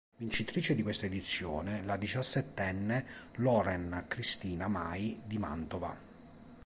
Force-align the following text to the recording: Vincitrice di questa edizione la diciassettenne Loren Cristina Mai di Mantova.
Vincitrice 0.17 0.73
di 0.73 0.81
questa 0.81 1.05
edizione 1.05 1.83
la 1.83 1.95
diciassettenne 1.95 3.05
Loren 3.35 4.05
Cristina 4.07 4.67
Mai 4.67 5.21
di 5.25 5.37
Mantova. 5.37 5.95